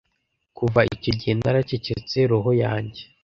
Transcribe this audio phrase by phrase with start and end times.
[0.57, 3.03] kuva icyo gihe naracecetse roho yanjye